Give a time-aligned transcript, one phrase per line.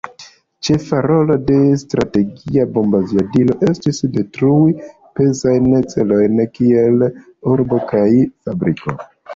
[0.67, 4.75] Ĉefa rolo de Strategia bombaviadilo estis detrui
[5.21, 7.09] pezajn celojn kiel
[7.55, 8.07] urbo kaj
[8.45, 9.03] fabriko.